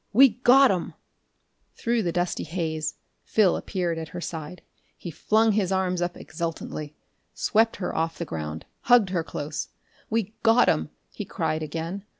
[0.13, 0.95] "We got 'em!"
[1.75, 4.63] Through the dusty haze Phil appeared at her side.
[4.97, 6.95] He flung his arms up exultantly,
[7.35, 9.67] swept her off the ground, hugged her close.
[10.09, 12.03] "We got 'em!" he cried again.